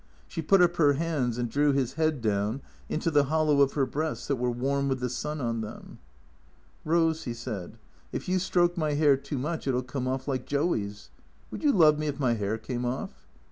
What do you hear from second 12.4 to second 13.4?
came off?